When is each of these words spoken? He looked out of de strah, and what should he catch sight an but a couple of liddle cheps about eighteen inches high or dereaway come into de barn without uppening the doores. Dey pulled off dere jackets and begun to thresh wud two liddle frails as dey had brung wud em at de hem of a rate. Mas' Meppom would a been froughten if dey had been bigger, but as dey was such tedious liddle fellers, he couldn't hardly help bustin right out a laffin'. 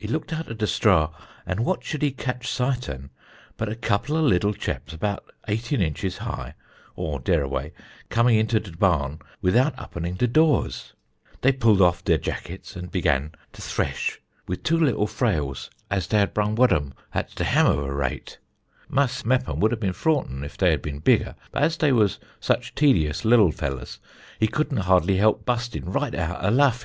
He 0.00 0.08
looked 0.08 0.32
out 0.32 0.48
of 0.48 0.56
de 0.56 0.64
strah, 0.64 1.12
and 1.44 1.66
what 1.66 1.84
should 1.84 2.00
he 2.00 2.12
catch 2.12 2.48
sight 2.48 2.88
an 2.88 3.10
but 3.58 3.68
a 3.68 3.74
couple 3.76 4.16
of 4.16 4.24
liddle 4.24 4.54
cheps 4.54 4.94
about 4.94 5.30
eighteen 5.48 5.82
inches 5.82 6.16
high 6.16 6.54
or 6.96 7.20
dereaway 7.20 7.72
come 8.08 8.26
into 8.28 8.58
de 8.58 8.74
barn 8.74 9.18
without 9.42 9.76
uppening 9.76 10.14
the 10.16 10.26
doores. 10.26 10.94
Dey 11.42 11.52
pulled 11.52 11.82
off 11.82 12.02
dere 12.02 12.16
jackets 12.16 12.74
and 12.74 12.90
begun 12.90 13.32
to 13.52 13.60
thresh 13.60 14.18
wud 14.48 14.64
two 14.64 14.78
liddle 14.80 15.06
frails 15.06 15.68
as 15.90 16.06
dey 16.06 16.20
had 16.20 16.32
brung 16.32 16.54
wud 16.54 16.72
em 16.72 16.94
at 17.12 17.34
de 17.34 17.44
hem 17.44 17.66
of 17.66 17.80
a 17.80 17.92
rate. 17.92 18.38
Mas' 18.88 19.24
Meppom 19.26 19.58
would 19.58 19.74
a 19.74 19.76
been 19.76 19.92
froughten 19.92 20.42
if 20.42 20.56
dey 20.56 20.70
had 20.70 20.80
been 20.80 21.00
bigger, 21.00 21.34
but 21.52 21.62
as 21.62 21.76
dey 21.76 21.92
was 21.92 22.18
such 22.40 22.74
tedious 22.74 23.26
liddle 23.26 23.52
fellers, 23.52 23.98
he 24.38 24.46
couldn't 24.48 24.78
hardly 24.88 25.18
help 25.18 25.44
bustin 25.44 25.84
right 25.92 26.14
out 26.14 26.42
a 26.42 26.50
laffin'. 26.50 26.78